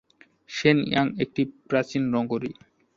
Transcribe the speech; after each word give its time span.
শেন-ইয়াং 0.49 1.07
একটি 1.23 1.41
প্রাচীন 1.69 2.03
নগরী। 2.15 2.51